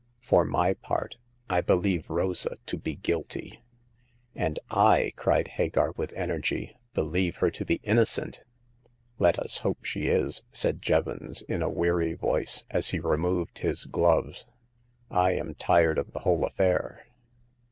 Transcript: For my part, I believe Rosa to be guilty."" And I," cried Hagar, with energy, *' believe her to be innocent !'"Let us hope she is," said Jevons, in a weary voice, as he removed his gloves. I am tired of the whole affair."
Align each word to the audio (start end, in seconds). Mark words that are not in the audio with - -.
For 0.23 0.43
my 0.45 0.73
part, 0.73 1.17
I 1.47 1.61
believe 1.61 2.09
Rosa 2.09 2.55
to 2.65 2.75
be 2.79 2.95
guilty."" 2.95 3.61
And 4.45 4.57
I," 4.71 5.13
cried 5.15 5.47
Hagar, 5.49 5.91
with 5.91 6.11
energy, 6.13 6.75
*' 6.83 6.93
believe 6.95 7.35
her 7.35 7.51
to 7.51 7.63
be 7.63 7.75
innocent 7.83 8.43
!'"Let 9.19 9.37
us 9.37 9.59
hope 9.59 9.85
she 9.85 10.07
is," 10.07 10.41
said 10.51 10.81
Jevons, 10.81 11.43
in 11.43 11.61
a 11.61 11.69
weary 11.69 12.13
voice, 12.15 12.65
as 12.71 12.89
he 12.89 12.99
removed 12.99 13.59
his 13.59 13.85
gloves. 13.85 14.47
I 15.11 15.33
am 15.33 15.53
tired 15.53 15.99
of 15.99 16.13
the 16.13 16.21
whole 16.21 16.45
affair." 16.45 17.05